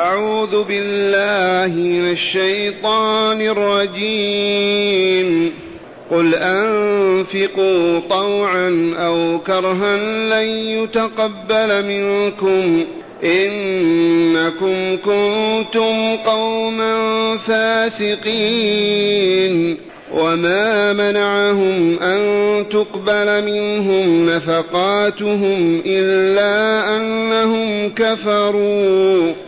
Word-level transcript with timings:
أعوذ 0.00 0.64
بالله 0.64 1.74
من 1.74 2.10
الشيطان 2.10 3.40
الرجيم. 3.40 5.52
قل 6.10 6.34
أنفقوا 6.34 8.00
طوعا 8.10 8.94
أو 8.98 9.38
كرها 9.46 9.96
لن 10.24 10.48
يتقبل 10.48 11.86
منكم. 11.86 12.84
إنكم 13.24 14.96
كنتم 14.96 16.16
قوما 16.16 17.38
فاسقين. 17.38 18.18
وما 20.14 20.92
منعهم 20.92 21.98
أن 21.98 22.68
تقبل 22.68 23.44
منهم 23.44 24.30
نفقاتهم 24.30 25.82
إلا 25.86 26.96
أنهم 26.96 27.88
كفروا. 27.88 29.47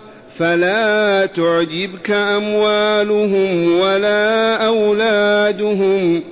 فلا 0.41 1.25
تعجبك 1.25 2.11
أموالهم 2.11 3.79
ولا 3.79 4.55
أولادهم. 4.67 6.23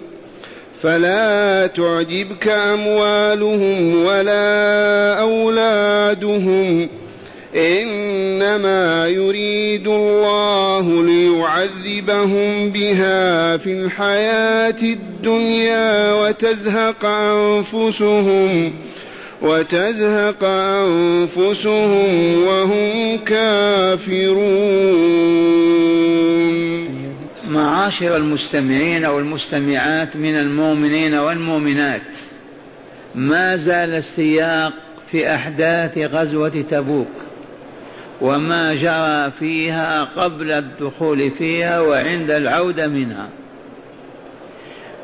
فلا 0.84 1.68
تعجبك 1.68 2.48
أموالهم 2.48 4.06
ولا 4.06 5.14
أولادهم. 5.20 6.90
إنما 7.56 9.08
يريد 9.08 9.88
الله 9.88 11.04
ليعذبهم 11.04 12.70
بها 12.70 13.58
في 13.58 13.72
الحياة 13.72 14.82
الدنيا 14.82 16.14
وتزهق 16.14 17.06
أنفسهم. 17.06 18.74
وتزهق 19.42 20.44
أنفسهم 20.44 22.44
وهم 22.44 23.18
كافرون. 23.18 25.00
معاشر 27.50 28.16
المستمعين 28.16 29.06
والمستمعات 29.06 30.16
من 30.16 30.36
المؤمنين 30.36 31.16
والمؤمنات 31.16 32.02
ما 33.16 33.58
زال 33.58 33.96
السياق 33.96 34.74
في 35.12 35.36
أحداث 35.36 35.98
غزوة 35.98 36.66
تبوك 36.72 37.08
وما 38.22 38.74
جرى 38.74 39.32
فيها 39.40 40.04
قبل 40.04 40.52
الدخول 40.52 41.32
فيها 41.32 41.80
وعند 41.80 42.32
العودة 42.32 42.88
منها. 42.88 43.30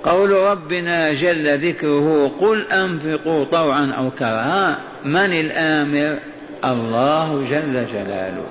قول 0.05 0.31
ربنا 0.31 1.13
جل 1.13 1.69
ذكره 1.69 2.31
قل 2.41 2.61
أنفقوا 2.71 3.43
طوعا 3.43 3.91
أو 3.97 4.09
كرها 4.11 4.77
من 5.05 5.33
الآمر؟ 5.33 6.19
الله 6.65 7.41
جل 7.49 7.85
جلاله. 7.93 8.45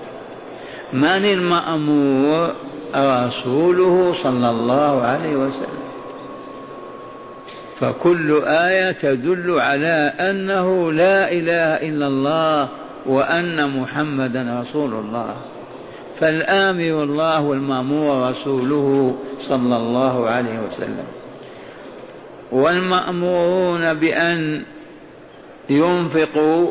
من 0.92 1.24
المأمور؟ 1.24 2.54
رسوله 2.96 4.14
صلى 4.22 4.50
الله 4.50 5.02
عليه 5.02 5.36
وسلم. 5.36 5.84
فكل 7.80 8.42
آية 8.46 8.90
تدل 8.90 9.60
على 9.60 10.12
أنه 10.20 10.92
لا 10.92 11.32
إله 11.32 11.88
إلا 11.88 12.06
الله 12.06 12.68
وأن 13.06 13.80
محمدا 13.80 14.62
رسول 14.62 14.92
الله. 14.92 15.34
فالآمر 16.20 17.02
الله 17.02 17.42
والمأمور 17.42 18.30
رسوله 18.30 19.14
صلى 19.48 19.76
الله 19.76 20.28
عليه 20.28 20.58
وسلم. 20.58 21.23
والمأمورون 22.52 23.94
بأن 23.94 24.62
ينفقوا 25.70 26.70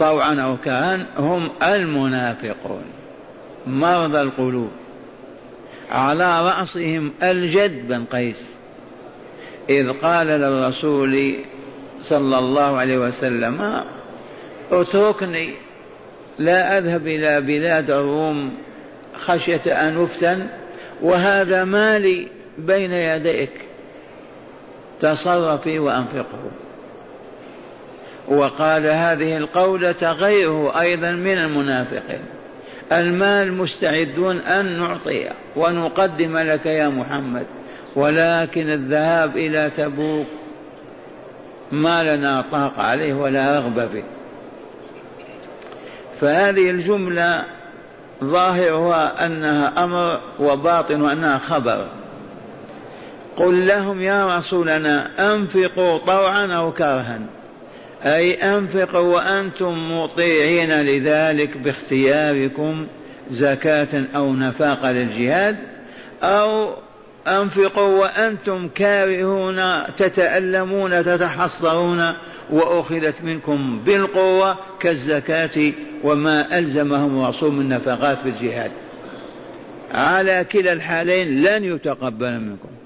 طوعا 0.00 0.34
أو 0.34 0.56
كان 0.56 1.06
هم 1.16 1.50
المنافقون 1.62 2.84
مرضى 3.66 4.22
القلوب 4.22 4.70
على 5.90 6.40
رأسهم 6.48 7.12
الجد 7.22 7.88
بن 7.88 8.04
قيس 8.04 8.50
إذ 9.70 9.92
قال 9.92 10.26
للرسول 10.26 11.34
صلى 12.02 12.38
الله 12.38 12.76
عليه 12.78 12.98
وسلم 12.98 13.82
اتركني 14.72 15.54
لا 16.38 16.78
أذهب 16.78 17.06
إلى 17.06 17.40
بلاد 17.40 17.90
الروم 17.90 18.52
خشية 19.16 19.88
أن 19.88 20.02
أفتن 20.02 20.46
وهذا 21.02 21.64
مالي 21.64 22.28
بين 22.58 22.92
يديك. 22.92 23.67
تصرفي 25.00 25.78
وأنفقه. 25.78 26.50
وقال 28.28 28.86
هذه 28.86 29.36
القولة 29.36 30.12
غيره 30.12 30.80
أيضا 30.80 31.10
من 31.10 31.38
المنافقين. 31.38 32.20
المال 32.92 33.52
مستعدون 33.52 34.38
أن 34.38 34.78
نعطيه 34.78 35.32
ونقدم 35.56 36.38
لك 36.38 36.66
يا 36.66 36.88
محمد 36.88 37.46
ولكن 37.96 38.70
الذهاب 38.70 39.36
إلى 39.36 39.70
تبوك 39.76 40.26
ما 41.72 42.16
لنا 42.16 42.44
طاقة 42.52 42.82
عليه 42.82 43.14
ولا 43.14 43.60
رغبة 43.60 43.86
فيه. 43.86 44.04
فهذه 46.20 46.70
الجملة 46.70 47.44
ظاهرها 48.24 49.26
أنها 49.26 49.84
أمر 49.84 50.20
وباطن 50.40 51.10
أنها 51.10 51.38
خبر. 51.38 51.86
قل 53.38 53.66
لهم 53.66 54.02
يا 54.02 54.38
رسولنا 54.38 55.10
أنفقوا 55.34 55.98
طوعا 55.98 56.46
أو 56.46 56.72
كرها. 56.72 57.20
أي 58.04 58.34
أنفقوا 58.34 59.14
وأنتم 59.14 60.00
مطيعين 60.00 60.82
لذلك 60.82 61.56
باختياركم 61.56 62.86
زكاة 63.30 64.04
أو 64.16 64.34
نفاق 64.34 64.90
للجهاد 64.90 65.56
أو 66.22 66.74
أنفقوا 67.26 68.00
وأنتم 68.00 68.68
كارهون 68.68 69.60
تتألمون 69.96 71.04
تتحصرون 71.04 72.12
وأخذت 72.50 73.22
منكم 73.22 73.80
بالقوة 73.86 74.56
كالزكاة 74.80 75.72
وما 76.04 76.58
ألزمهم 76.58 77.22
الرسول 77.22 77.52
من 77.52 77.68
نفقات 77.68 78.18
في 78.18 78.28
الجهاد. 78.28 78.70
على 79.94 80.46
كلا 80.52 80.72
الحالين 80.72 81.42
لن 81.42 81.64
يتقبل 81.64 82.40
منكم. 82.40 82.77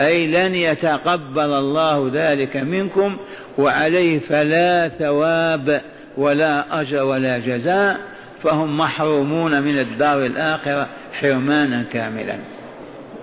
أي 0.00 0.26
لن 0.26 0.54
يتقبل 0.54 1.52
الله 1.52 2.10
ذلك 2.12 2.56
منكم 2.56 3.16
وعليه 3.58 4.18
فلا 4.18 4.88
ثواب 4.88 5.80
ولا 6.16 6.80
أجر 6.80 7.04
ولا 7.04 7.38
جزاء 7.38 7.98
فهم 8.42 8.76
محرومون 8.76 9.62
من 9.62 9.78
الدار 9.78 10.26
الآخرة 10.26 10.88
حرمانا 11.12 11.84
كاملا. 11.92 12.38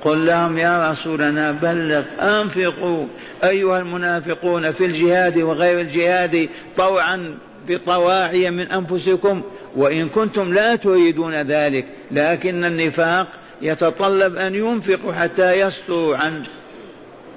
قل 0.04 0.26
لهم 0.26 0.58
يا 0.58 0.92
رسولنا 0.92 1.52
بلغ 1.52 2.04
أنفقوا 2.20 3.06
أيها 3.44 3.80
المنافقون 3.80 4.72
في 4.72 4.86
الجهاد 4.86 5.38
وغير 5.38 5.80
الجهاد 5.82 6.50
طوعا 6.78 7.38
بطواعية 7.68 8.50
من 8.50 8.72
أنفسكم 8.72 9.42
وإن 9.76 10.10
كنتم 10.10 10.54
لا 10.54 10.76
تريدون 10.76 11.36
ذلك 11.36 11.86
لكن 12.12 12.66
النفاق 12.66 13.28
يتطلب 13.62 14.38
أن 14.38 14.56
ينفقوا 14.56 15.14
حتى 15.14 15.62
يسطروا 15.62 16.18
عن 16.18 16.44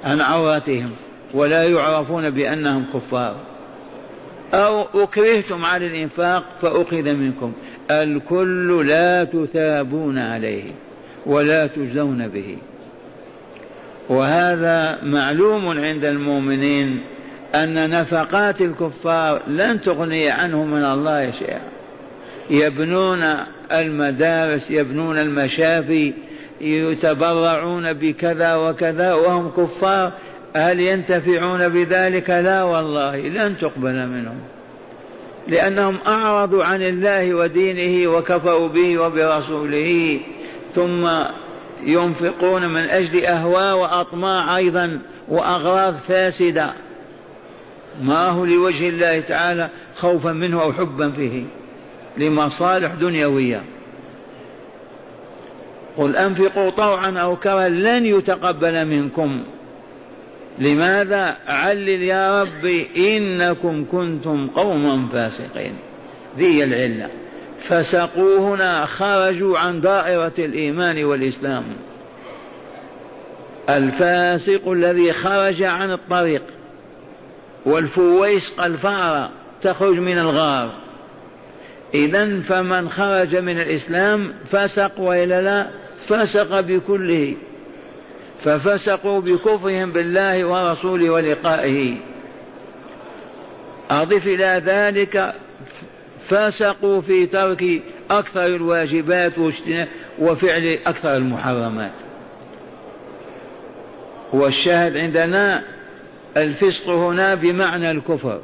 عن 0.04 0.20
عوراتهم 0.20 0.90
ولا 1.34 1.64
يعرفون 1.64 2.30
بأنهم 2.30 2.86
كفار. 2.94 3.36
أو 4.54 4.82
أكرهتم 5.02 5.64
على 5.64 5.86
الإنفاق 5.86 6.44
فأخذ 6.62 7.14
منكم. 7.14 7.52
الكل 7.90 8.86
لا 8.86 9.24
تثابون 9.24 10.18
عليه 10.18 10.70
ولا 11.26 11.66
تجزون 11.66 12.28
به. 12.28 12.56
وهذا 14.08 14.98
معلوم 15.02 15.68
عند 15.68 16.04
المؤمنين 16.04 17.00
أن 17.54 17.90
نفقات 17.90 18.60
الكفار 18.60 19.42
لن 19.48 19.80
تغني 19.80 20.30
عنهم 20.30 20.70
من 20.70 20.84
الله 20.84 21.30
شيئا. 21.30 21.60
يبنون 22.50 23.24
المدارس 23.72 24.70
يبنون 24.70 25.18
المشافي 25.18 26.12
يتبرعون 26.60 27.92
بكذا 27.92 28.54
وكذا 28.54 29.14
وهم 29.14 29.50
كفار 29.50 30.12
هل 30.56 30.80
ينتفعون 30.80 31.68
بذلك؟ 31.68 32.30
لا 32.30 32.62
والله 32.62 33.16
لن 33.16 33.58
تقبل 33.58 34.06
منهم 34.06 34.40
لأنهم 35.48 35.98
أعرضوا 36.06 36.64
عن 36.64 36.82
الله 36.82 37.34
ودينه 37.34 38.10
وكفروا 38.10 38.68
به 38.68 38.98
وبرسوله 38.98 40.20
ثم 40.74 41.08
ينفقون 41.82 42.68
من 42.68 42.90
أجل 42.90 43.24
أهواء 43.24 43.76
وأطماع 43.76 44.56
أيضا 44.56 44.98
وأغراض 45.28 45.94
فاسدة. 45.96 46.72
ما 48.02 48.28
هو 48.28 48.44
لوجه 48.44 48.88
الله 48.88 49.20
تعالى 49.20 49.70
خوفا 49.96 50.32
منه 50.32 50.62
أو 50.62 50.72
حبا 50.72 51.10
فيه 51.10 51.44
لمصالح 52.16 52.94
دنيوية. 52.94 53.62
قل 55.96 56.16
أنفقوا 56.16 56.70
طوعا 56.70 57.18
أو 57.18 57.36
كرها 57.36 57.68
لن 57.68 58.06
يتقبل 58.06 58.84
منكم. 58.84 59.44
لماذا؟ 60.58 61.36
علل 61.48 61.88
يا 61.88 62.42
رب 62.42 62.86
إنكم 62.96 63.84
كنتم 63.92 64.48
قوما 64.48 65.08
فاسقين. 65.12 65.76
ذي 66.38 66.64
العلة. 66.64 67.08
فسقوا 67.62 68.38
هنا 68.38 68.86
خرجوا 68.86 69.58
عن 69.58 69.80
دائرة 69.80 70.32
الإيمان 70.38 71.04
والإسلام. 71.04 71.64
الفاسق 73.70 74.68
الذي 74.68 75.12
خرج 75.12 75.62
عن 75.62 75.92
الطريق 75.92 76.42
والفويسق 77.66 78.64
الفأرة 78.64 79.30
تخرج 79.62 79.98
من 79.98 80.18
الغار. 80.18 80.72
إذا 81.94 82.40
فمن 82.40 82.88
خرج 82.88 83.36
من 83.36 83.60
الإسلام 83.60 84.34
فسق 84.50 85.00
وإلا 85.00 85.42
لا؟ 85.42 85.85
فسق 86.08 86.60
بكله 86.60 87.34
ففسقوا 88.44 89.20
بكفرهم 89.20 89.92
بالله 89.92 90.44
ورسوله 90.44 91.10
ولقائه. 91.10 91.96
أضف 93.90 94.26
إلى 94.26 94.62
ذلك 94.66 95.34
فسقوا 96.20 97.00
في 97.00 97.26
ترك 97.26 97.82
أكثر 98.10 98.46
الواجبات 98.46 99.32
وفعل 100.18 100.78
أكثر 100.86 101.16
المحرمات. 101.16 101.92
والشاهد 104.32 104.96
عندنا 104.96 105.62
الفسق 106.36 106.88
هنا 106.88 107.34
بمعنى 107.34 107.90
الكفر. 107.90 108.40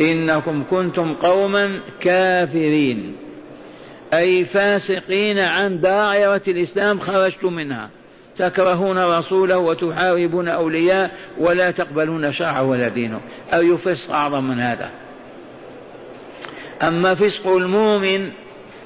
إنكم 0.00 0.64
كنتم 0.70 1.14
قوما 1.14 1.80
كافرين. 2.00 3.16
أي 4.14 4.44
فاسقين 4.44 5.38
عن 5.38 5.80
دائرة 5.80 6.42
الإسلام 6.48 7.00
خرجتم 7.00 7.52
منها. 7.52 7.90
تكرهون 8.36 8.98
رسوله 8.98 9.58
وتحاربون 9.58 10.48
أولياء 10.48 11.10
ولا 11.38 11.70
تقبلون 11.70 12.32
شرعه 12.32 12.62
ولا 12.62 12.88
دينه. 12.88 13.20
أي 13.54 13.76
فسق 13.76 14.10
أعظم 14.10 14.44
من 14.44 14.60
هذا. 14.60 14.90
أما 16.82 17.14
فسق 17.14 17.48
المؤمن 17.48 18.30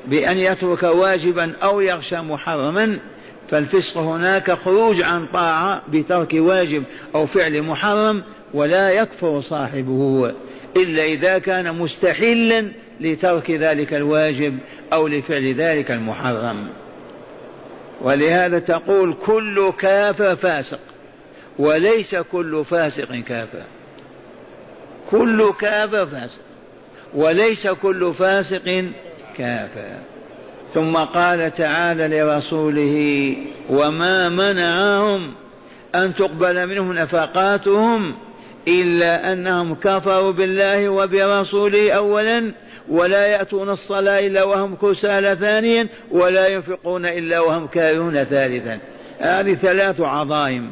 بأن 0.06 0.38
يترك 0.38 0.82
واجبا 0.82 1.52
أو 1.62 1.80
يغشى 1.80 2.16
محرما 2.16 2.98
فالفسق 3.50 3.96
هناك 3.96 4.50
خروج 4.50 5.02
عن 5.02 5.26
طاعة 5.26 5.82
بترك 5.88 6.32
واجب 6.34 6.84
أو 7.14 7.26
فعل 7.26 7.62
محرم 7.62 8.22
ولا 8.54 8.90
يكفر 8.90 9.40
صاحبه 9.40 10.32
إلا 10.76 11.04
إذا 11.04 11.38
كان 11.38 11.75
مستحلا 11.75 12.72
لترك 13.02 13.50
ذلك 13.50 13.94
الواجب 13.94 14.58
أو 14.93 15.08
لفعل 15.08 15.54
ذلك 15.54 15.90
المحرم. 15.90 16.69
ولهذا 18.00 18.58
تقول 18.58 19.14
كل 19.14 19.72
كافر 19.78 20.37
فاسق 20.37 20.81
وليس 21.58 22.14
كل 22.16 22.64
فاسق 22.64 23.14
كافر. 23.14 23.62
كل 25.10 25.52
كافر 25.60 26.06
فاسق 26.06 26.40
وليس 27.14 27.66
كل 27.69 28.14
فاسق 28.14 28.84
كافر. 29.37 29.99
ثم 30.75 30.96
قال 30.96 31.52
تعالى 31.52 32.08
لرسوله 32.08 33.37
وما 33.70 34.28
منعهم 34.28 35.32
أن 35.94 36.14
تقبل 36.14 36.66
منهم 36.66 36.93
نفقاتهم 36.93 38.14
إلا 38.69 39.32
أنهم 39.32 39.75
كفروا 39.75 40.32
بالله 40.32 40.88
وبرسوله 40.88 41.93
اولا 41.93 42.53
ولا 42.88 43.26
يأتون 43.26 43.70
الصلاة 43.70 44.19
إلا 44.19 44.43
وهم 44.43 44.76
كسالى 44.76 45.37
ثانيا 45.41 45.87
ولا 46.11 46.49
ينفقون 46.49 47.06
إلا 47.06 47.41
وهم 47.41 47.67
كارهون 47.67 48.25
ثالثا. 48.25 48.79
هذه 49.19 49.55
ثلاث 49.55 50.00
عظائم. 50.00 50.70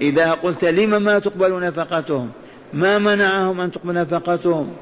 إذا 0.00 0.32
قلت 0.32 0.64
لم 0.64 1.02
ما 1.02 1.18
تقبل 1.18 1.60
نفقتهم؟ 1.60 2.30
ما 2.72 2.98
منعهم 2.98 3.60
أن 3.60 3.72
تقبل 3.72 3.94
نفقتهم؟ 3.94 4.76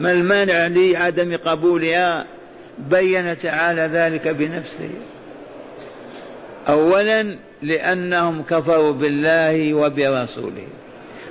ما 0.00 0.12
المانع 0.12 0.66
لعدم 0.66 1.36
قبولها؟ 1.36 2.26
بين 2.78 3.38
تعالى 3.38 3.82
ذلك 3.82 4.28
بنفسه. 4.28 4.90
اولا 6.68 7.36
لأنهم 7.62 8.42
كفروا 8.42 8.92
بالله 8.92 9.74
وبرسوله. 9.74 10.66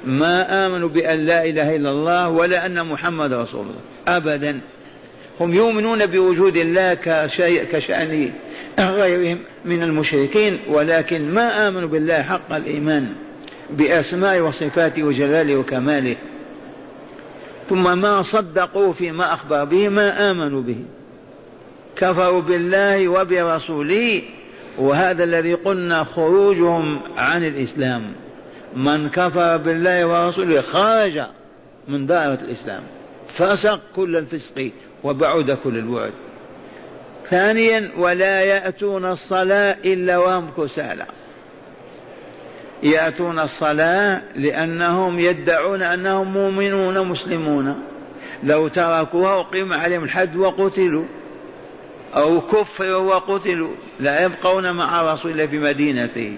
ما 0.05 0.65
آمنوا 0.65 0.89
بأن 0.89 1.19
لا 1.25 1.45
إله 1.45 1.75
إلا 1.75 1.89
الله 1.91 2.29
ولا 2.29 2.65
أن 2.65 2.87
محمد 2.87 3.33
رسول 3.33 3.61
الله. 3.61 4.17
ابدا. 4.17 4.59
هم 5.39 5.53
يؤمنون 5.53 6.05
بوجود 6.05 6.57
الله 6.57 6.93
كشيء 6.93 7.63
كشأن 7.63 8.31
غيرهم 8.79 9.37
من 9.65 9.83
المشركين 9.83 10.59
ولكن 10.67 11.33
ما 11.33 11.67
آمنوا 11.67 11.89
بالله 11.89 12.21
حق 12.21 12.53
الإيمان 12.53 13.13
بأسماء 13.69 14.39
وصفاته 14.39 15.03
وجلاله 15.03 15.55
وكماله. 15.55 16.15
ثم 17.69 17.97
ما 18.01 18.21
صدقوا 18.21 18.93
فيما 18.93 19.33
أخبر 19.33 19.63
به 19.63 19.89
ما 19.89 20.31
آمنوا 20.31 20.61
به. 20.61 20.77
كفروا 21.95 22.41
بالله 22.41 23.07
وبرسوله 23.07 24.21
وهذا 24.77 25.23
الذي 25.23 25.53
قلنا 25.53 26.03
خروجهم 26.03 26.99
عن 27.17 27.43
الإسلام. 27.43 28.13
من 28.75 29.09
كفر 29.09 29.57
بالله 29.57 30.05
ورسوله 30.07 30.61
خرج 30.61 31.21
من 31.87 32.05
دائرة 32.05 32.39
الإسلام 32.41 32.83
فسق 33.27 33.79
كل 33.95 34.17
الفسق 34.17 34.71
وبعد 35.03 35.51
كل 35.51 35.77
البعد. 35.77 36.13
ثانيا 37.29 37.91
ولا 37.97 38.41
يأتون 38.41 39.05
الصلاة 39.05 39.77
إلا 39.85 40.17
وهم 40.17 40.51
كسالى. 40.57 41.05
يأتون 42.83 43.39
الصلاة 43.39 44.21
لأنهم 44.35 45.19
يدعون 45.19 45.81
أنهم 45.81 46.33
مؤمنون 46.33 47.07
مسلمون. 47.07 47.75
لو 48.43 48.67
تركوها 48.67 49.39
أقيم 49.39 49.73
عليهم 49.73 50.03
الحد 50.03 50.35
وقتلوا 50.35 51.05
أو 52.15 52.41
كفروا 52.41 53.15
وقتلوا 53.15 53.73
لا 53.99 54.25
يبقون 54.25 54.71
مع 54.71 55.13
رسول 55.13 55.31
الله 55.31 55.45
في 55.45 55.59
مدينته. 55.59 56.37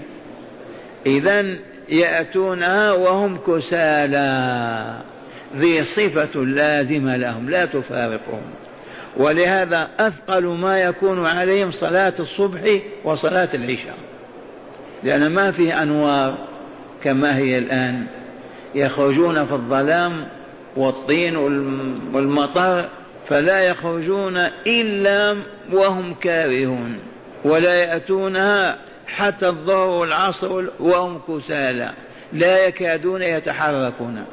إذا 1.06 1.56
يأتونها 1.90 2.92
وهم 2.92 3.38
كسالى. 3.38 4.98
ذي 5.58 5.84
صفة 5.84 6.40
لازمة 6.40 7.16
لهم 7.16 7.50
لا 7.50 7.66
تفارقهم. 7.66 8.42
ولهذا 9.18 9.90
أثقل 10.00 10.46
ما 10.46 10.80
يكون 10.80 11.26
عليهم 11.26 11.72
صلاة 11.72 12.14
الصبح 12.20 12.62
وصلاة 13.04 13.50
العشاء. 13.54 13.98
لأن 15.04 15.32
ما 15.32 15.52
فيه 15.52 15.84
أنوار 15.84 16.38
كما 17.04 17.38
هي 17.38 17.58
الآن. 17.58 18.06
يخرجون 18.76 19.46
في 19.46 19.54
الظلام 19.54 20.28
والطين 20.76 21.36
والمطر 22.14 22.90
فلا 23.28 23.60
يخرجون 23.60 24.38
إلا 24.68 25.38
وهم 25.72 26.14
كارهون. 26.14 27.00
ولا 27.46 27.76
يأتونها 27.76 28.78
حتى 29.08 29.48
الظهر 29.48 29.90
والعصر 29.90 30.64
وهم 30.80 31.22
كسالى 31.28 31.92
لا 32.34 32.68
يكادون 32.68 33.22
يتحركون. 33.22 34.26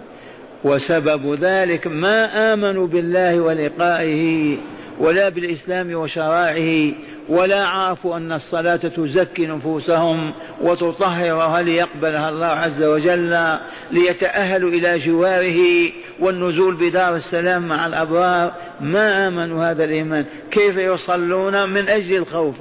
وسبب 0.65 1.35
ذلك 1.35 1.87
ما 1.87 2.53
آمنوا 2.53 2.87
بالله 2.87 3.41
ولقائه 3.41 4.57
ولا 4.99 5.29
بالإسلام 5.29 5.95
وشرائعه 5.95 6.95
ولا 7.29 7.67
عرفوا 7.67 8.17
أن 8.17 8.33
الصلاة 8.33 8.77
تزكي 8.77 9.47
نفوسهم 9.47 10.35
وتطهرها 10.61 11.62
ليقبلها 11.62 12.29
الله 12.29 12.47
عز 12.47 12.83
وجل 12.83 13.59
ليتأهلوا 13.91 14.71
إلى 14.71 14.99
جواره 14.99 15.91
والنزول 16.21 16.75
بدار 16.75 17.17
السلام 17.17 17.69
مع 17.69 17.87
الأبرار. 17.87 18.53
ما 18.81 19.29
آمنوا 19.29 19.71
هذا 19.71 19.85
الإيمان؟ 19.85 20.25
كيف 20.50 20.77
يصلون 20.77 21.71
من 21.71 21.89
أجل 21.89 22.17
الخوف؟ 22.17 22.57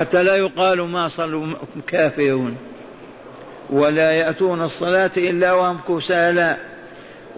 حتى 0.00 0.22
لا 0.22 0.36
يقال 0.36 0.80
ما 0.80 1.08
صلوا 1.08 1.46
كافرون 1.86 2.56
ولا 3.70 4.12
يأتون 4.12 4.62
الصلاة 4.62 5.10
إلا 5.16 5.52
وهم 5.52 5.80
كسالى. 5.88 6.56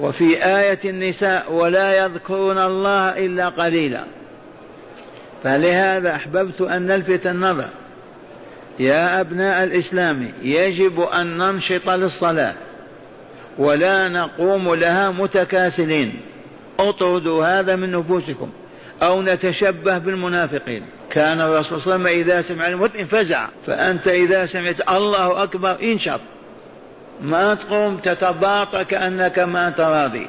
وفي 0.00 0.44
آية 0.44 0.78
النساء 0.84 1.52
ولا 1.52 2.04
يذكرون 2.04 2.58
الله 2.58 3.08
إلا 3.08 3.48
قليلا. 3.48 4.04
فلهذا 5.42 6.14
أحببت 6.14 6.60
أن 6.60 6.86
نلفت 6.86 7.26
النظر. 7.26 7.68
يا 8.78 9.20
أبناء 9.20 9.64
الإسلام 9.64 10.32
يجب 10.42 11.00
أن 11.00 11.36
ننشط 11.36 11.90
للصلاة. 11.90 12.54
ولا 13.58 14.08
نقوم 14.08 14.74
لها 14.74 15.10
متكاسلين. 15.10 16.20
اطردوا 16.78 17.46
هذا 17.46 17.76
من 17.76 17.92
نفوسكم. 17.92 18.50
أو 19.02 19.22
نتشبه 19.22 19.98
بالمنافقين. 19.98 20.82
كان 21.10 21.40
الرسول 21.40 21.80
صلى 21.80 21.94
الله 21.94 22.08
عليه 22.08 22.20
وسلم 22.20 22.30
إذا 22.30 22.42
سمع 22.42 22.68
المؤذن 22.68 23.04
فزع 23.04 23.48
فأنت 23.66 24.08
إذا 24.08 24.46
سمعت 24.46 24.90
الله 24.90 25.42
أكبر 25.42 25.76
انشط. 25.82 26.20
ما 27.22 27.54
تقوم 27.54 27.96
تتباطى 27.96 28.84
كأنك 28.84 29.38
ما 29.38 29.68
أنت 29.68 29.80
راضي 29.80 30.28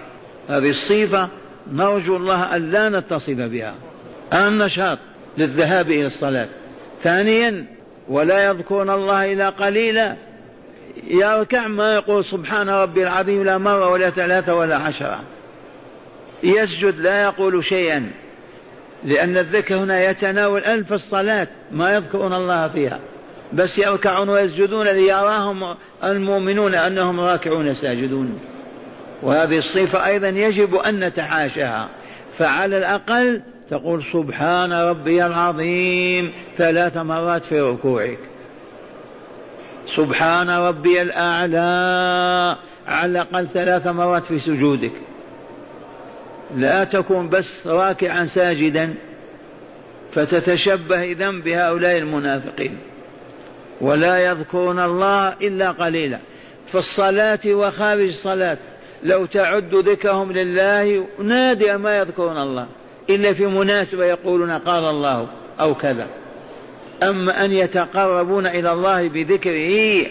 هذه 0.49 0.69
الصفة 0.69 1.29
نرجو 1.71 2.17
الله 2.17 2.55
أن 2.55 2.71
لا 2.71 2.89
نتصف 2.89 3.29
بها. 3.29 3.75
النشاط 4.33 4.97
للذهاب 5.37 5.91
إلى 5.91 6.05
الصلاة. 6.05 6.47
ثانيا 7.03 7.65
ولا 8.07 8.45
يذكرون 8.45 8.89
الله 8.89 9.33
إلا 9.33 9.49
قليلا. 9.49 10.15
يركع 11.07 11.67
ما 11.67 11.95
يقول 11.95 12.25
سبحان 12.25 12.69
ربي 12.69 13.03
العظيم 13.03 13.43
لا 13.43 13.57
مرة 13.57 13.89
ولا 13.89 14.09
ثلاثة 14.09 14.55
ولا 14.55 14.77
عشرة. 14.77 15.23
يسجد 16.43 16.99
لا 16.99 17.23
يقول 17.23 17.65
شيئا. 17.65 18.11
لأن 19.05 19.38
الذكر 19.38 19.75
هنا 19.75 20.10
يتناول 20.10 20.63
ألف 20.63 20.93
الصلاة 20.93 21.48
ما 21.72 21.95
يذكرون 21.95 22.33
الله 22.33 22.67
فيها. 22.67 23.00
بس 23.53 23.79
يركعون 23.79 24.29
ويسجدون 24.29 24.88
ليراهم 24.88 25.75
المؤمنون 26.03 26.75
أنهم 26.75 27.19
راكعون 27.19 27.74
ساجدون. 27.74 28.39
وهذه 29.24 29.57
الصفة 29.57 30.05
أيضا 30.05 30.27
يجب 30.27 30.75
أن 30.75 31.00
نتحاشاها. 31.00 31.89
فعلى 32.38 32.77
الأقل 32.77 33.41
تقول 33.69 34.03
سبحان 34.13 34.74
ربي 34.74 35.25
العظيم 35.25 36.33
ثلاث 36.57 36.98
مرات 36.98 37.43
في 37.43 37.62
ركوعك. 37.62 38.19
سبحان 39.95 40.50
ربي 40.50 41.01
الأعلى 41.01 42.57
على 42.88 43.12
الأقل 43.12 43.48
ثلاث 43.53 43.88
مرات 43.88 44.25
في 44.25 44.39
سجودك. 44.39 44.91
لا 46.57 46.83
تكون 46.83 47.29
بس 47.29 47.53
راكعا 47.65 48.25
ساجدا 48.25 48.93
فتتشبه 50.12 51.03
إذا 51.03 51.31
بهؤلاء 51.31 51.97
المنافقين. 51.97 52.77
ولا 53.81 54.17
يذكرون 54.31 54.79
الله 54.79 55.29
إلا 55.29 55.71
قليلا. 55.71 56.19
في 56.67 56.77
الصلاة 56.77 57.39
وخارج 57.47 58.07
الصلاة 58.07 58.57
لو 59.03 59.25
تعد 59.25 59.75
ذكرهم 59.75 60.31
لله 60.31 61.07
نادر 61.23 61.77
ما 61.77 61.97
يذكرون 61.97 62.38
الله. 62.38 62.67
إلا 63.09 63.33
في 63.33 63.45
مناسبة 63.45 64.05
يقولون 64.05 64.51
قال 64.51 64.85
الله 64.85 65.27
أو 65.59 65.75
كذا. 65.75 66.07
أما 67.03 67.45
أن 67.45 67.51
يتقربون 67.51 68.47
إلى 68.47 68.73
الله 68.73 69.09
بذكره 69.09 70.05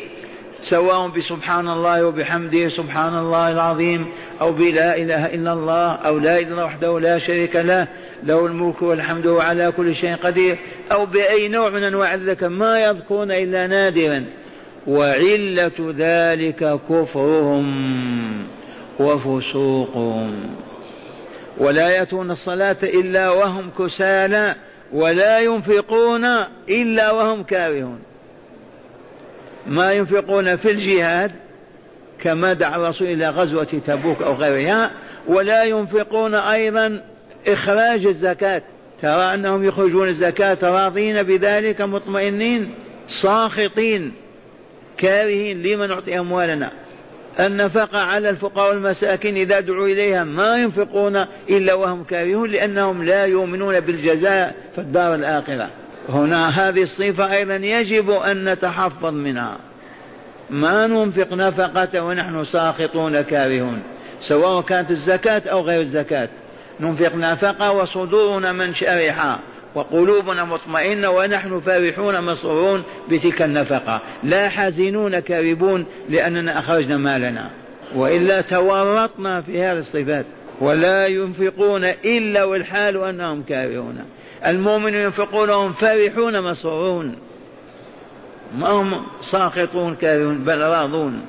سواء 0.70 1.08
بسبحان 1.08 1.68
الله 1.68 2.06
وبحمده 2.06 2.68
سبحان 2.68 3.18
الله 3.18 3.50
العظيم 3.50 4.06
أو 4.40 4.52
بلا 4.52 4.96
إله 4.96 5.26
إلا 5.26 5.52
الله 5.52 5.92
أو 5.92 6.18
لا 6.18 6.38
إله 6.38 6.64
وحده 6.64 7.00
لا 7.00 7.18
شريك 7.18 7.56
له 7.56 7.88
له 8.22 8.46
الملك 8.46 8.82
والحمد 8.82 9.26
على 9.26 9.72
كل 9.72 9.96
شيء 9.96 10.16
قدير 10.16 10.58
أو 10.92 11.06
بأي 11.06 11.48
نوع 11.48 11.70
من 11.70 11.82
أنواع 11.82 12.14
الذكر 12.14 12.48
ما 12.48 12.80
يذكرون 12.80 13.30
إلا 13.32 13.66
نادرا. 13.66 14.24
وعلة 14.86 15.94
ذلك 15.98 16.80
كفرهم 16.90 17.66
وفسوقهم. 19.00 20.56
ولا 21.58 21.88
يأتون 21.88 22.30
الصلاة 22.30 22.76
إلا 22.82 23.30
وهم 23.30 23.70
كسالى 23.78 24.54
ولا 24.92 25.40
ينفقون 25.40 26.24
إلا 26.68 27.10
وهم 27.10 27.42
كارهون. 27.42 28.11
ما 29.66 29.92
ينفقون 29.92 30.56
في 30.56 30.70
الجهاد 30.70 31.32
كما 32.20 32.52
دعا 32.52 32.76
الرسول 32.76 33.08
إلى 33.08 33.28
غزوة 33.28 33.80
تبوك 33.86 34.22
أو 34.22 34.34
غيرها 34.34 34.90
ولا 35.26 35.64
ينفقون 35.64 36.34
أيضا 36.34 37.00
إخراج 37.48 38.06
الزكاة. 38.06 38.62
ترى 39.02 39.34
أنهم 39.34 39.64
يخرجون 39.64 40.08
الزكاة 40.08 40.58
راضين 40.62 41.22
بذلك 41.22 41.80
مطمئنين 41.80 42.74
ساخطين 43.08 44.12
كارهين. 44.96 45.62
لمن 45.62 45.88
نعطي 45.88 46.18
أموالنا؟ 46.18 46.70
النفقة 47.40 47.98
على 47.98 48.30
الفقراء 48.30 48.68
والمساكين 48.68 49.36
إذا 49.36 49.60
دعوا 49.60 49.86
إليها 49.86 50.24
ما 50.24 50.56
ينفقون 50.56 51.24
إلا 51.50 51.74
وهم 51.74 52.04
كارهون 52.04 52.50
لأنهم 52.50 53.04
لا 53.04 53.24
يؤمنون 53.24 53.80
بالجزاء 53.80 54.54
في 54.74 54.80
الدار 54.80 55.14
الآخرة. 55.14 55.70
هنا 56.08 56.48
هذه 56.48 56.82
الصفة 56.82 57.32
أيضا 57.32 57.54
يجب 57.54 58.10
أن 58.10 58.48
نتحفظ 58.48 59.14
منها. 59.14 59.58
ما 60.50 60.86
ننفق 60.86 61.32
نفقة 61.32 62.04
ونحن 62.04 62.44
ساخطون 62.44 63.20
كارهون 63.20 63.82
سواء 64.20 64.62
كانت 64.62 64.90
الزكاة 64.90 65.42
أو 65.46 65.60
غير 65.60 65.80
الزكاة. 65.80 66.28
ننفق 66.80 67.14
نفقة 67.14 67.72
وصدورنا 67.72 68.52
من 68.52 68.74
شرحا 68.74 69.38
وقلوبنا 69.74 70.44
مطمئنة 70.44 71.10
ونحن 71.10 71.60
فرحون 71.60 72.24
مسرورون 72.24 72.82
بتلك 73.10 73.42
النفقة. 73.42 74.00
لا 74.22 74.48
حزينون 74.48 75.18
كاربون 75.18 75.86
لأننا 76.08 76.58
أخرجنا 76.58 76.96
مالنا. 76.96 77.50
وإلا 77.94 78.40
تورطنا 78.40 79.40
في 79.40 79.62
هذه 79.62 79.78
الصفات. 79.78 80.26
ولا 80.60 81.06
ينفقون 81.06 81.84
إلا 81.84 82.44
والحال 82.44 83.04
أنهم 83.04 83.42
كارهون. 83.42 84.04
المؤمن 84.46 84.94
ينفقون 84.94 85.50
وهم 85.50 85.72
فرحون 85.72 86.42
مسرورون 86.42 87.16
ما 88.56 88.68
هم 88.68 89.06
ساقطون 89.30 89.96
كارهون 89.96 90.44
بل 90.44 90.58
راضون. 90.58 91.20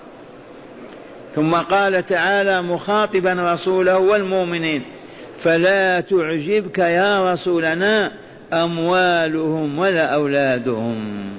ثم 1.35 1.55
قال 1.55 2.05
تعالى 2.05 2.61
مخاطبا 2.61 3.53
رسوله 3.53 3.97
والمؤمنين 3.97 4.83
فلا 5.39 5.99
تعجبك 5.99 6.77
يا 6.77 7.31
رسولنا 7.31 8.11
أموالهم 8.53 9.79
ولا 9.79 10.05
أولادهم. 10.05 11.29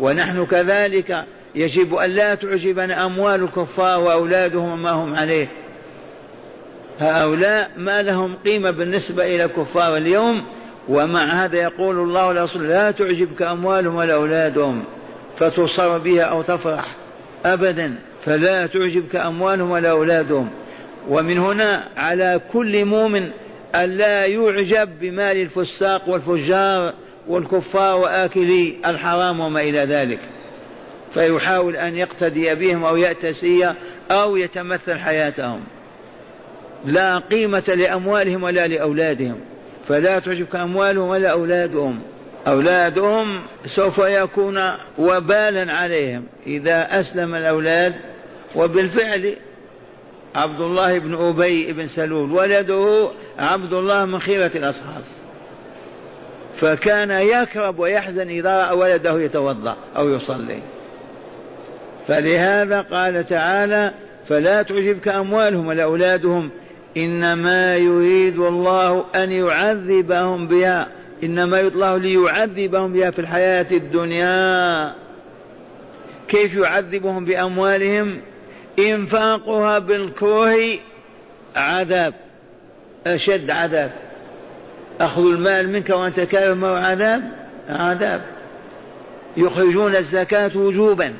ونحن 0.00 0.46
كذلك 0.46 1.24
يجب 1.54 1.94
أن 1.94 2.10
لا 2.10 2.34
تعجبنا 2.34 3.04
أموال 3.04 3.42
الكفار 3.42 4.00
وأولادهم 4.00 4.72
وما 4.72 4.90
هم 4.90 5.14
عليه. 5.14 5.48
هؤلاء 7.00 7.70
ما 7.76 8.02
لهم 8.02 8.36
قيمة 8.36 8.70
بالنسبة 8.70 9.24
إلى 9.24 9.44
الكفار 9.44 9.96
اليوم 9.96 10.44
ومع 10.88 11.24
هذا 11.24 11.56
يقول 11.56 11.98
الله 11.98 12.32
لرسوله 12.32 12.68
لا 12.68 12.90
تعجبك 12.90 13.42
أموالهم 13.42 13.94
ولا 13.94 14.14
أولادهم 14.14 14.84
فتصر 15.38 15.98
بها 15.98 16.22
أو 16.22 16.42
تفرح 16.42 16.84
أبدا 17.44 17.94
فلا 18.24 18.66
تعجبك 18.66 19.16
أموالهم 19.16 19.70
ولا 19.70 19.90
أولادهم. 19.90 20.50
ومن 21.08 21.38
هنا 21.38 21.88
على 21.96 22.40
كل 22.52 22.84
مؤمن 22.84 23.30
ألا 23.74 24.26
يعجب 24.26 24.88
بمال 25.00 25.36
الفساق 25.36 26.08
والفجار 26.08 26.94
والكفار 27.28 27.98
وآكلي 27.98 28.76
الحرام 28.86 29.40
وما 29.40 29.60
إلى 29.60 29.78
ذلك. 29.78 30.20
فيحاول 31.14 31.76
أن 31.76 31.96
يقتدي 31.96 32.54
بهم 32.54 32.84
أو 32.84 32.96
يأتسي 32.96 33.74
أو 34.10 34.36
يتمثل 34.36 34.98
حياتهم. 34.98 35.60
لا 36.84 37.18
قيمة 37.18 37.64
لأموالهم 37.68 38.42
ولا 38.42 38.66
لأولادهم. 38.66 39.40
فلا 39.90 40.18
تعجبك 40.18 40.56
أموالهم 40.56 41.08
ولا 41.08 41.30
أولادهم. 41.30 42.00
أولادهم 42.46 43.42
سوف 43.64 43.98
يكون 43.98 44.60
وبالا 44.98 45.72
عليهم. 45.72 46.24
إذا 46.46 47.00
أسلم 47.00 47.34
الأولاد 47.34 47.94
وبالفعل 48.56 49.36
عبد 50.34 50.60
الله 50.60 50.98
بن 50.98 51.14
أبي 51.14 51.72
بن 51.72 51.86
سلول 51.86 52.32
ولده 52.32 53.10
عبد 53.38 53.72
الله 53.72 54.04
من 54.04 54.18
خيرة 54.18 54.50
الأصحاب. 54.54 55.02
فكان 56.56 57.10
يكرب 57.10 57.78
ويحزن 57.78 58.28
إذا 58.28 58.58
رأى 58.58 58.76
ولده 58.76 59.20
يتوضأ 59.20 59.76
أو 59.96 60.08
يصلي. 60.08 60.62
فلهذا 62.08 62.80
قال 62.80 63.26
تعالى 63.26 63.92
فلا 64.28 64.62
تعجبك 64.62 65.08
أموالهم 65.08 65.66
ولا 65.66 65.82
أولادهم. 65.82 66.50
إنما 66.96 67.76
يريد 67.76 68.38
الله 68.38 69.04
أن 69.14 69.32
يعذبهم 69.32 70.48
بها 70.48 70.88
إنما 71.24 71.60
يريد 71.60 71.72
الله 71.72 71.96
ليعذبهم 71.96 72.92
بها 72.92 73.10
في 73.10 73.18
الحياة 73.18 73.66
الدنيا. 73.70 74.92
كيف 76.28 76.54
يعذبهم 76.54 77.24
بأموالهم؟ 77.24 78.20
إنفاقها 78.78 79.78
بالكره 79.78 80.78
عذاب 81.56 82.14
أشد 83.06 83.50
عذاب. 83.50 83.92
أخذ 85.00 85.22
المال 85.26 85.68
منك 85.68 85.90
وأنت 85.90 86.20
كافر 86.20 86.54
ما 86.54 86.78
عذاب؟ 86.78 87.22
عذاب. 87.68 88.22
يخرجون 89.36 89.96
الزكاة 89.96 90.56
وجوبا 90.56 91.14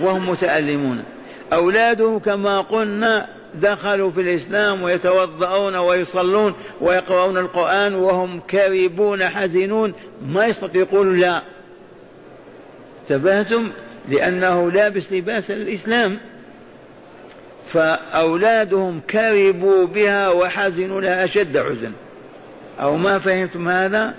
وهم 0.00 0.30
متألمون. 0.30 1.04
أولادهم 1.52 2.18
كما 2.18 2.60
قلنا 2.60 3.39
دخلوا 3.54 4.10
في 4.10 4.20
الإسلام 4.20 4.82
ويتوضؤون 4.82 5.76
ويصلون 5.76 6.54
ويقرؤون 6.80 7.38
القرآن 7.38 7.94
وهم 7.94 8.40
كربون 8.40 9.24
حزنون 9.24 9.94
ما 10.26 10.46
يستطيع 10.46 10.80
يقولوا 10.80 11.14
لا. 11.14 11.42
انتبهتم 13.02 13.70
لأنه 14.08 14.70
لابس 14.70 15.12
لباس 15.12 15.50
الإسلام 15.50 16.18
فأولادهم 17.66 19.00
كربوا 19.10 19.86
بها 19.86 20.28
وحزنوا 20.28 21.00
لها 21.00 21.24
أشد 21.24 21.58
حزن. 21.58 21.92
أو 22.80 22.96
ما 22.96 23.18
فهمتم 23.18 23.68
هذا؟ 23.68 24.14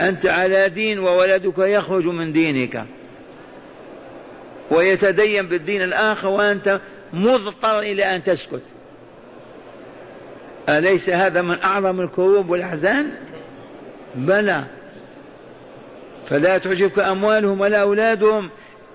أنت 0.00 0.26
على 0.26 0.68
دين 0.68 0.98
وولدك 0.98 1.58
يخرج 1.58 2.04
من 2.04 2.32
دينك. 2.32 2.84
ويتدين 4.70 5.46
بالدين 5.46 5.82
الآخر 5.82 6.28
وأنت 6.28 6.80
مضطر 7.14 7.78
إلى 7.78 8.04
أن 8.04 8.22
تسكت. 8.22 8.62
أليس 10.68 11.08
هذا 11.08 11.42
من 11.42 11.56
أعظم 11.64 12.00
الكروب 12.00 12.50
والأحزان؟ 12.50 13.10
بلى. 14.14 14.64
فلا 16.28 16.58
تعجبك 16.58 16.98
أموالهم 16.98 17.60
ولا 17.60 17.82
أولادهم. 17.82 18.50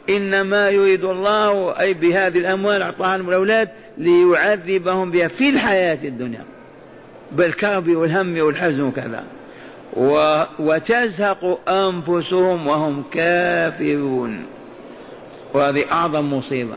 إنما 0.10 0.70
يريد 0.70 1.04
الله 1.04 1.80
أي 1.80 1.94
بهذه 1.94 2.38
الأموال 2.38 2.82
أعطاها 2.82 3.16
الأولاد 3.16 3.70
ليعذبهم 3.98 5.12
بها 5.12 5.28
في 5.28 5.50
الحياة 5.50 6.00
الدنيا. 6.04 6.44
بالكرب 7.32 7.90
والهم 7.90 8.40
والحزن 8.40 8.84
وكذا. 8.84 9.24
و... 9.94 10.44
وتزهق 10.60 11.70
أنفسهم 11.70 12.68
وهم 12.68 13.04
كافرون. 13.12 14.46
وهذه 15.54 15.86
أعظم 15.92 16.34
مصيبة. 16.34 16.76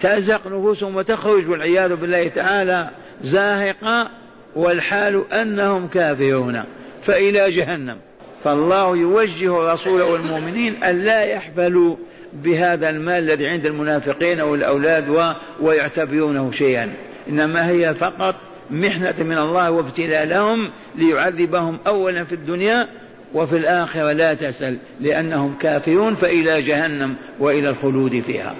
تزهق 0.00 0.46
نفوسهم 0.46 0.96
وتخرج 0.96 1.48
والعياذ 1.48 1.96
بالله 1.96 2.28
تعالى 2.28 2.90
زاهقة 3.22 4.10
والحال 4.56 5.32
أنهم 5.32 5.88
كافرون. 5.88 6.62
فإلى 7.06 7.50
جهنم. 7.50 7.96
فالله 8.44 8.96
يوجه 8.96 9.72
رسوله 9.72 10.04
والمؤمنين 10.04 10.84
أن 10.84 11.00
لا 11.00 11.22
يحفلوا 11.22 11.96
بهذا 12.32 12.90
المال 12.90 13.24
الذي 13.24 13.46
عند 13.46 13.66
المنافقين 13.66 14.40
والأولاد. 14.40 15.34
ويعتبرونه 15.60 16.52
شيئا. 16.52 16.92
إنما 17.28 17.68
هي 17.68 17.94
فقط 17.94 18.34
محنة 18.70 19.14
من 19.18 19.38
الله 19.38 19.70
وابتلاء 19.70 20.26
لهم 20.26 20.70
ليعذبهم 20.96 21.78
أولا 21.86 22.24
في 22.24 22.34
الدنيا 22.34 22.88
وفي 23.34 23.56
الآخرة 23.56 24.12
لا 24.12 24.34
تسأل 24.34 24.78
لأنهم 25.00 25.54
كافرون 25.60 26.14
فإلى 26.14 26.62
جهنم 26.62 27.14
وإلى 27.40 27.68
الخلود 27.68 28.20
فيها. 28.26 28.54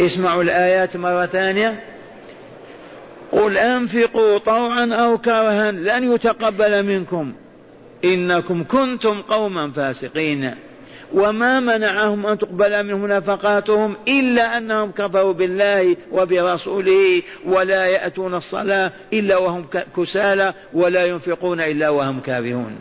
اسمعوا 0.00 0.42
الآيات 0.42 0.96
مرة 0.96 1.26
ثانية. 1.26 1.82
قل 3.32 3.58
أنفقوا 3.58 4.38
طوعا 4.38 4.94
أو 4.94 5.18
كرها 5.18 5.70
لن 5.70 6.12
يتقبل 6.12 6.82
منكم. 6.82 7.32
إنكم 8.04 8.64
كنتم 8.64 9.22
قوما 9.22 9.72
فاسقين. 9.72 10.54
وما 11.12 11.60
منعهم 11.60 12.26
أن 12.26 12.38
تقبل 12.38 12.86
منهم 12.86 13.06
نفقاتهم 13.06 13.96
إلا 14.08 14.56
أنهم 14.56 14.90
كفروا 14.90 15.32
بالله 15.32 15.96
وبرسوله 16.12 17.22
ولا 17.46 17.86
يأتون 17.86 18.34
الصلاة 18.34 18.92
إلا 19.12 19.36
وهم 19.36 19.66
كسالى 19.96 20.54
ولا 20.74 21.06
ينفقون 21.06 21.60
إلا 21.60 21.88
وهم 21.88 22.20
كارهون. 22.20 22.78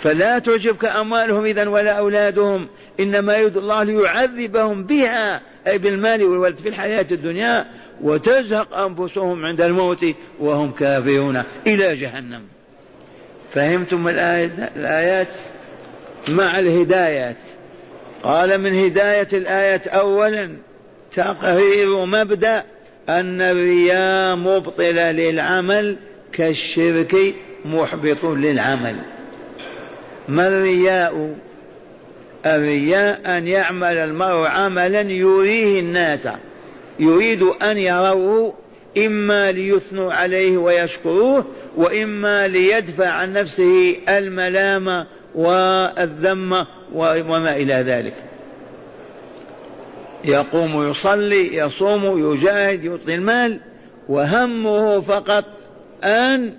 فلا 0.00 0.38
تعجبك 0.38 0.84
أموالهم 0.84 1.44
إذا 1.44 1.68
ولا 1.68 1.92
أولادهم. 1.92 2.68
إنما 3.00 3.36
يريد 3.36 3.56
الله 3.56 3.82
ليعذبهم 3.82 4.84
بها 4.84 5.40
أي 5.66 5.78
بالمال 5.78 6.24
والولد 6.24 6.56
في 6.56 6.68
الحياة 6.68 7.06
الدنيا 7.10 7.66
وتزهق 8.02 8.76
أنفسهم 8.76 9.44
عند 9.44 9.60
الموت 9.60 10.06
وهم 10.40 10.70
كافرون 10.70 11.42
إلى 11.66 11.96
جهنم. 11.96 12.42
فهمتم 13.54 14.08
الآيات؟ 14.08 15.28
مع 16.28 16.58
الهدايات. 16.58 17.42
قال 18.22 18.58
من 18.58 18.84
هداية 18.84 19.28
الآية 19.32 19.82
أولا 19.88 20.56
تقرير 21.14 22.06
مبدأ 22.06 22.64
أن 23.08 23.40
الرياء 23.40 24.36
مبطلة 24.36 25.10
للعمل 25.10 25.96
كالشرك 26.32 27.34
محبط 27.64 28.24
للعمل. 28.24 28.96
ما 30.28 30.48
الرياء؟ 30.48 31.34
الرياء 32.46 33.38
أن 33.38 33.48
يعمل 33.48 33.96
المرء 33.96 34.46
عملا 34.46 35.00
يريه 35.00 35.80
الناس. 35.80 36.28
يريد 36.98 37.42
أن 37.42 37.78
يروه 37.78 38.54
إما 39.06 39.52
ليثنوا 39.52 40.12
عليه 40.12 40.56
ويشكروه 40.56 41.44
وإما 41.76 42.48
ليدفع 42.48 43.08
عن 43.08 43.32
نفسه 43.32 43.96
الملام 44.08 45.06
والذم 45.34 46.66
وما 46.94 47.56
إلى 47.56 47.74
ذلك. 47.74 48.14
يقوم 50.24 50.90
يصلي 50.90 51.56
يصوم 51.56 52.32
يجاهد 52.32 52.84
يعطي 52.84 53.14
المال 53.14 53.60
وهمه 54.08 55.00
فقط 55.00 55.44
أن 56.04 56.54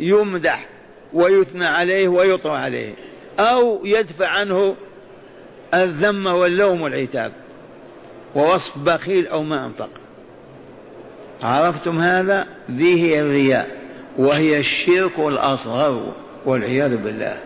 يمدح 0.00 0.66
ويثنى 1.12 1.66
عليه 1.66 2.08
ويطرى 2.08 2.58
عليه 2.58 2.94
أو 3.38 3.86
يدفع 3.86 4.28
عنه 4.28 4.76
الذم 5.74 6.26
واللوم 6.26 6.80
والعتاب 6.80 7.32
ووصف 8.34 8.78
بخيل 8.78 9.26
أو 9.26 9.42
ما 9.42 9.66
أنفق. 9.66 9.90
عرفتم 11.42 11.98
هذا؟ 11.98 12.46
ذي 12.70 13.02
هي 13.02 13.20
الرياء 13.20 13.68
وهي 14.18 14.58
الشرك 14.58 15.18
الأصغر 15.18 16.12
والعياذ 16.46 16.96
بالله. 16.96 17.36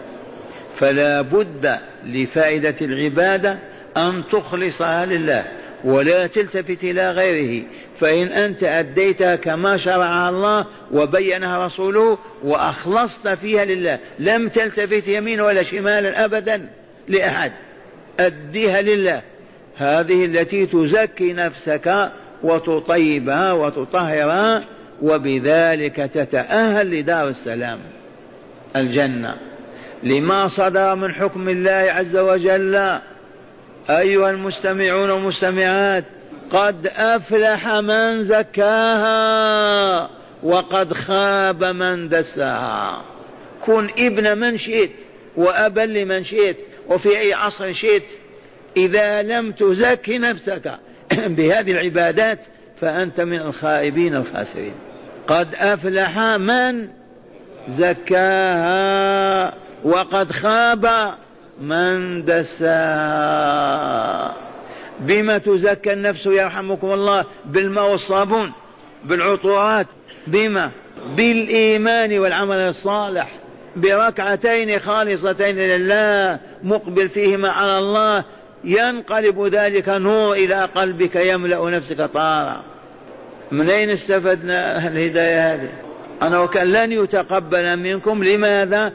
فلا 0.78 1.20
بد 1.20 1.78
لفائدة 2.04 2.74
العبادة 2.82 3.58
أن 3.96 4.22
تخلصها 4.32 5.06
لله 5.06 5.44
ولا 5.84 6.26
تلتفت 6.26 6.84
إلى 6.84 7.10
غيره. 7.10 7.64
فإن 8.00 8.26
أنت 8.26 8.64
أديتها 8.64 9.36
كما 9.36 9.76
شرعها 9.76 10.28
الله 10.28 10.66
وبينها 10.92 11.64
رسوله 11.64 12.18
وأخلصت 12.44 13.28
فيها 13.28 13.64
لله 13.64 13.98
لم 14.18 14.48
تلتفت 14.48 15.08
يمين 15.08 15.40
ولا 15.40 15.62
شمالا 15.62 16.24
أبدا 16.24 16.68
لأحد. 17.08 17.52
أديها 18.20 18.82
لله. 18.82 19.22
هذه 19.76 20.24
التي 20.24 20.66
تزكي 20.66 21.32
نفسك 21.32 22.10
وتطيبها 22.42 23.52
وتطهرها 23.52 24.64
وبذلك 25.02 25.96
تتأهل 25.96 26.90
لدار 26.90 27.28
السلام 27.28 27.78
الجنة. 28.76 29.34
لما 30.02 30.48
صدر 30.48 30.94
من 30.94 31.14
حكم 31.14 31.48
الله 31.48 31.70
عز 31.70 32.16
وجل 32.16 32.74
أيها 33.90 34.30
المستمعون 34.30 35.10
والمستمعات 35.10 36.04
قد 36.50 36.86
أفلح 36.86 37.68
من 37.68 38.22
زكاها 38.22 40.10
وقد 40.42 40.92
خاب 40.92 41.64
من 41.64 42.08
دساها. 42.08 43.04
كن 43.66 43.90
ابن 43.98 44.38
من 44.38 44.58
شئت 44.58 44.90
وأبا 45.36 45.80
لمن 45.80 46.22
شئت. 46.22 46.56
وفي 46.88 47.18
أي 47.18 47.34
عصر 47.34 47.72
شئت 47.72 48.12
إذا 48.76 49.22
لم 49.22 49.52
تزكي 49.52 50.18
نفسك 50.18 50.78
بهذه 51.36 51.72
العبادات 51.72 52.46
فأنت 52.80 53.20
من 53.20 53.40
الخائبين 53.40 54.14
الخاسرين. 54.14 54.74
قد 55.26 55.54
أفلح 55.54 56.18
من 56.18 56.88
زكاها 57.68 59.54
وقد 59.84 60.32
خاب 60.32 61.14
من 61.60 62.24
دساها. 62.24 63.64
بما 65.00 65.38
تزكى 65.38 65.92
النفس 65.92 66.26
يرحمكم 66.26 66.92
الله 66.92 67.24
بالماء 67.44 67.90
والصابون 67.90 68.52
بالعطورات 69.04 69.86
بما؟ 70.26 70.70
بالإيمان 71.16 72.18
والعمل 72.18 72.56
الصالح. 72.56 73.43
بركعتين 73.76 74.78
خالصتين 74.78 75.58
لله 75.58 76.38
مقبل 76.62 77.08
فيهما 77.08 77.48
على 77.48 77.78
الله 77.78 78.24
ينقلب 78.64 79.46
ذلك 79.46 79.88
نور 79.88 80.32
إلى 80.32 80.64
قلبك 80.64 81.16
يملأ 81.16 81.70
نفسك 81.70 82.00
طارا. 82.00 82.62
من 83.52 83.70
أين 83.70 83.90
استفدنا 83.90 84.88
الهداية 84.88 85.54
هذه؟ 85.54 85.68
أنا 86.22 86.38
وكان 86.38 86.66
لن 86.66 86.92
يتقبل 86.92 87.76
منكم 87.76 88.24
لماذا؟ 88.24 88.92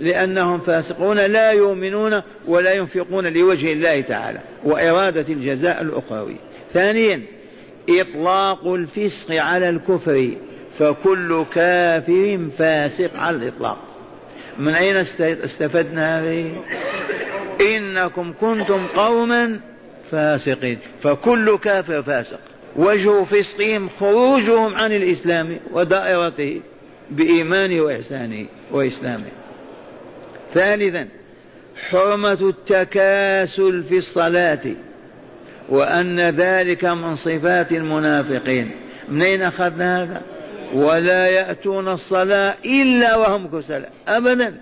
لأنهم 0.00 0.60
فاسقون 0.60 1.16
لا 1.16 1.50
يؤمنون 1.50 2.22
ولا 2.46 2.72
ينفقون 2.72 3.26
لوجه 3.26 3.72
الله 3.72 4.00
تعالى 4.00 4.38
وإرادة 4.64 5.34
الجزاء 5.34 5.82
الأخروي. 5.82 6.36
ثانيا 6.74 7.22
إطلاق 7.88 8.66
الفسق 8.66 9.42
على 9.42 9.68
الكفر 9.68 10.30
فكل 10.78 11.44
كافر 11.52 12.48
فاسق 12.58 13.10
على 13.16 13.36
الإطلاق. 13.36 13.78
من 14.58 14.74
أين 14.74 14.96
استفدنا 15.20 16.20
هذه؟ 16.20 16.62
إنكم 17.60 18.34
كنتم 18.40 18.86
قوما 18.86 19.60
فاسقين 20.10 20.78
فكل 21.02 21.58
كافر 21.58 22.02
فاسق. 22.02 22.40
وجه 22.76 23.24
فسقهم 23.24 23.88
خروجهم 23.88 24.74
عن 24.74 24.92
الإسلام 24.92 25.60
ودائرته 25.72 26.60
بإيمانه 27.10 27.80
وإحسانه 27.80 28.46
وإسلامه 28.72 29.28
ثالثا 30.54 31.08
حرمة 31.88 32.48
التكاسل 32.48 33.82
في 33.82 33.98
الصلاة 33.98 34.62
وأن 35.68 36.20
ذلك 36.20 36.84
من 36.84 37.14
صفات 37.14 37.72
المنافقين. 37.72 38.70
من 39.08 39.22
أين 39.22 39.42
أخذنا 39.42 40.02
هذا؟ 40.02 40.22
ولا 40.74 41.26
يأتون 41.26 41.88
الصلاة 41.88 42.54
إلا 42.64 43.16
وهم 43.16 43.60
كسلى 43.60 43.88
أبدا. 44.08 44.54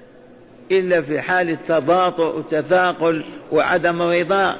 إلا 0.70 1.02
في 1.02 1.20
حال 1.20 1.50
التباطؤ 1.50 2.36
والتثاقل 2.36 3.24
وعدم 3.52 4.02
الرضا 4.02 4.56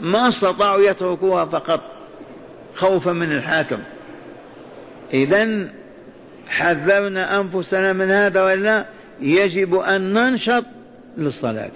ما 0.00 0.28
استطاعوا 0.28 0.80
يتركوها 0.80 1.44
فقط. 1.44 1.80
خوفا 2.74 3.12
من 3.12 3.32
الحاكم. 3.32 3.78
إذا 5.14 5.68
حذرنا 6.48 7.40
أنفسنا 7.40 7.92
من 7.92 8.10
هذا 8.10 8.42
ولا 8.42 8.86
يجب 9.20 9.74
أن 9.74 10.12
ننشط 10.12 10.64
للصلاة. 11.18 11.70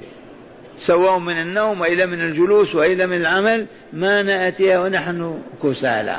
سواء 0.78 1.18
من 1.18 1.40
النوم 1.40 1.80
وإلى 1.80 2.06
من 2.06 2.20
الجلوس 2.20 2.74
وإلى 2.74 3.06
من 3.06 3.16
العمل 3.16 3.66
ما 3.92 4.22
نأتيها 4.22 4.80
ونحن 4.80 5.38
كسالى. 5.62 6.16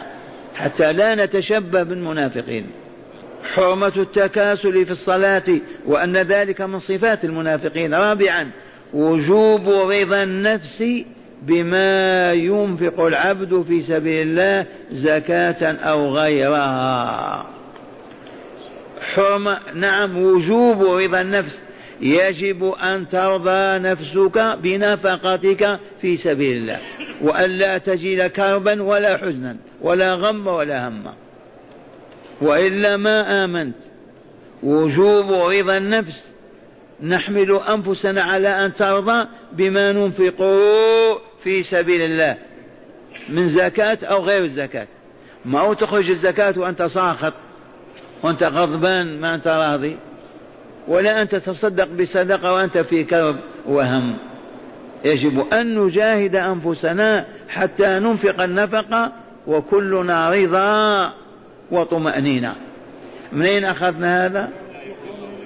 حتى 0.56 0.94
لا 0.94 1.26
نتشبه 1.26 1.84
بالمنافقين. 1.84 2.68
حرمة 3.54 3.94
التكاسل 3.98 4.86
في 4.86 4.92
الصلاة 4.92 5.44
وأن 5.86 6.18
ذلك 6.18 6.62
من 6.62 6.80
صفات 6.80 7.26
المنافقين. 7.26 7.94
رابعا 7.94 8.52
وجوب 8.94 9.70
رضا 9.70 10.24
النفس 10.24 10.84
بما 11.42 12.32
ينفق 12.34 13.00
العبد 13.00 13.66
في 13.68 13.82
سبيل 13.82 14.28
الله 14.28 14.66
زكاة 14.92 15.72
أو 15.72 16.14
غيرها. 16.14 17.46
حرمة 19.14 19.58
نعم 19.74 20.18
وجوب 20.18 20.84
رضا 20.84 21.22
النفس. 21.22 21.62
يجب 22.02 22.64
أن 22.64 23.10
ترضى 23.10 23.80
نفسك 23.80 24.58
بنفقتك 24.64 25.80
في 26.02 26.18
سبيل 26.18 26.58
الله. 26.58 26.80
وألا 27.22 27.78
تجد 27.78 28.28
كربا 28.28 28.84
ولا 28.84 29.18
حزنا 29.18 29.58
ولا 29.82 30.14
غم 30.14 30.48
ولا 30.48 30.88
هم. 30.88 31.04
وإلا 32.42 32.98
ما 32.98 33.44
آمنت. 33.44 33.76
وجوب 34.64 35.32
رضا 35.32 35.78
النفس. 35.78 36.32
نحمل 37.04 37.60
أنفسنا 37.70 38.22
على 38.22 38.50
أن 38.66 38.74
ترضى 38.74 39.28
بما 39.54 39.92
ننفق 39.92 40.38
في 41.44 41.64
سبيل 41.64 42.02
الله. 42.02 42.38
من 43.30 43.50
زكاة 43.50 43.98
أو 44.04 44.26
غير 44.26 44.44
الزكاة. 44.44 44.88
ما 45.46 45.60
هو 45.60 45.74
تخرج 45.74 46.10
الزكاة 46.10 46.54
وأنت 46.58 46.84
ساخط 46.84 47.34
وأنت 48.24 48.44
غضبان 48.44 49.22
ما 49.22 49.36
أنت 49.36 49.48
راضي. 49.48 49.98
ولا 50.88 51.22
أنت 51.22 51.36
تصدق 51.36 51.88
بصدقة 51.88 52.54
وأنت 52.54 52.78
في 52.78 53.04
كرب 53.04 53.36
وهم. 53.66 54.18
يجب 55.06 55.40
أن 55.54 55.80
نجاهد 55.80 56.36
أنفسنا 56.36 57.26
حتى 57.50 58.00
ننفق 58.00 58.44
النفقة 58.44 59.12
وكلنا 59.48 60.30
رضا 60.30 61.14
وطمأنينة. 61.72 62.56
منين 63.32 63.66
أخذنا 63.66 64.26
هذا؟ 64.26 64.50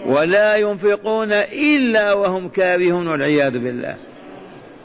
ولا 0.06 0.56
ينفقون 0.56 1.32
إلا 1.34 2.14
وهم 2.14 2.50
كارهون 2.50 3.08
والعياذ 3.08 3.52
بالله. 3.52 3.96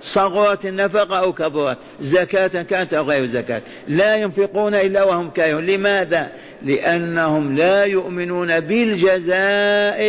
صغرت 0.02 0.66
النفقة 0.66 1.18
أو 1.18 1.32
كبرت 1.32 1.78
زكاة 2.00 2.62
كانت 2.62 2.94
أو 2.94 3.04
غير 3.04 3.26
زكاة. 3.26 3.62
لا 3.88 4.14
ينفقون 4.14 4.74
إلا 4.74 5.02
وهم 5.02 5.30
كارهون. 5.30 5.66
لماذا؟ 5.66 6.28
لأنهم 6.62 7.56
لا 7.56 7.84
يؤمنون 7.84 8.60
بالجزاء 8.60 10.00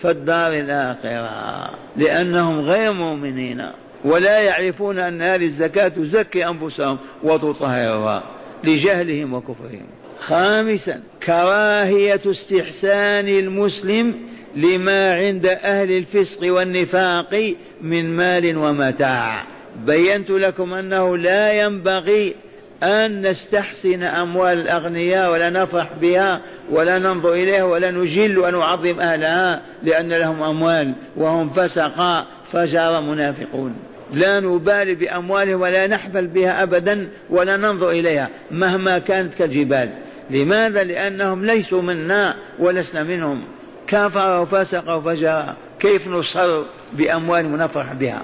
في 0.00 0.10
الدار 0.10 0.52
الآخرة. 0.52 1.70
لأنهم 1.96 2.60
غير 2.60 2.92
مؤمنين. 2.92 3.62
ولا 4.04 4.40
يعرفون 4.40 4.98
أن 4.98 5.22
هذه 5.22 5.44
الزكاة 5.44 5.88
تزكي 5.88 6.46
أنفسهم 6.46 6.98
وتطهرها 7.22 8.22
لجهلهم 8.64 9.34
وكفرهم. 9.34 9.86
خامسا 10.20 11.00
كراهية 11.26 12.20
استحسان 12.26 13.28
المسلم 13.28 14.29
لما 14.56 15.14
عند 15.14 15.46
أهل 15.46 15.90
الفسق 15.90 16.52
والنفاق 16.52 17.54
من 17.82 18.16
مال 18.16 18.56
ومتاع. 18.56 19.42
بينت 19.86 20.30
لكم 20.30 20.74
أنه 20.74 21.16
لا 21.16 21.52
ينبغي 21.52 22.34
أن 22.82 23.26
نستحسن 23.26 24.02
أموال 24.02 24.58
الأغنياء 24.58 25.32
ولا 25.32 25.50
نفرح 25.50 25.92
بها 26.00 26.40
ولا 26.70 26.98
ننظر 26.98 27.32
إليها 27.34 27.64
ولا 27.64 27.90
نجل 27.90 28.38
ونعظم 28.38 29.00
أهلها 29.00 29.62
لأن 29.82 30.08
لهم 30.08 30.42
أموال 30.42 30.94
وهم 31.16 31.50
فسقاء 31.50 32.26
فجار 32.52 33.00
منافقون. 33.00 33.74
لا 34.12 34.40
نبالي 34.40 34.94
بأموالهم 34.94 35.60
ولا 35.60 35.86
نحفل 35.86 36.26
بها 36.26 36.62
أبدا 36.62 37.08
ولا 37.30 37.56
ننظر 37.56 37.90
إليها 37.90 38.28
مهما 38.50 38.98
كانت 38.98 39.34
كالجبال. 39.34 39.90
لماذا؟ 40.30 40.84
لأنهم 40.84 41.44
ليسوا 41.44 41.82
منا 41.82 42.34
ولسنا 42.58 43.02
منهم. 43.02 43.44
كفر 43.90 44.40
وفسق 44.40 44.96
وفجر 44.96 45.54
كيف 45.80 46.08
نصر 46.08 46.64
بأموالهم 46.92 47.52
ونفرح 47.54 47.92
بها؟ 47.92 48.22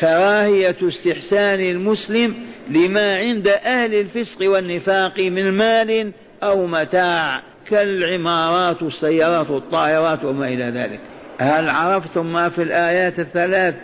كراهية 0.00 0.76
استحسان 0.82 1.60
المسلم 1.60 2.34
لما 2.70 3.16
عند 3.16 3.48
أهل 3.48 3.94
الفسق 3.94 4.50
والنفاق 4.50 5.18
من 5.18 5.52
مال 5.52 6.12
أو 6.42 6.66
متاع 6.66 7.42
كالعمارات 7.68 8.82
والسيارات 8.82 9.50
والطائرات 9.50 10.24
وما 10.24 10.48
إلى 10.48 10.80
ذلك. 10.80 11.00
هل 11.38 11.68
عرفتم 11.68 12.32
ما 12.32 12.48
في 12.48 12.62
الآيات 12.62 13.18
الثلاث؟ 13.18 13.74